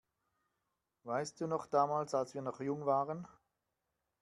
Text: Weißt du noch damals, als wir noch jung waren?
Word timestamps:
Weißt 1.03 1.39
du 1.39 1.45
noch 1.45 1.67
damals, 1.67 2.15
als 2.15 2.33
wir 2.33 2.41
noch 2.41 2.59
jung 2.59 2.87
waren? 2.87 3.27